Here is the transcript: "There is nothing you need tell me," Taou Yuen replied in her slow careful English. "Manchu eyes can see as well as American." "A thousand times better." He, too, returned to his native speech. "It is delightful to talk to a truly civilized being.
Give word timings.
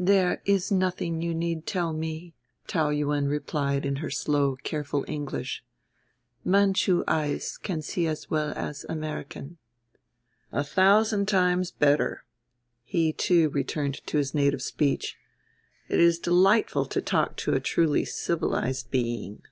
"There 0.00 0.40
is 0.46 0.72
nothing 0.72 1.20
you 1.20 1.34
need 1.34 1.66
tell 1.66 1.92
me," 1.92 2.32
Taou 2.66 2.88
Yuen 2.96 3.28
replied 3.28 3.84
in 3.84 3.96
her 3.96 4.08
slow 4.08 4.56
careful 4.62 5.04
English. 5.06 5.62
"Manchu 6.42 7.04
eyes 7.06 7.58
can 7.58 7.82
see 7.82 8.06
as 8.06 8.30
well 8.30 8.54
as 8.56 8.86
American." 8.88 9.58
"A 10.50 10.64
thousand 10.64 11.26
times 11.28 11.72
better." 11.72 12.24
He, 12.84 13.12
too, 13.12 13.50
returned 13.50 13.96
to 14.06 14.16
his 14.16 14.32
native 14.32 14.62
speech. 14.62 15.18
"It 15.90 16.00
is 16.00 16.18
delightful 16.18 16.86
to 16.86 17.02
talk 17.02 17.36
to 17.36 17.52
a 17.52 17.60
truly 17.60 18.06
civilized 18.06 18.90
being. 18.90 19.42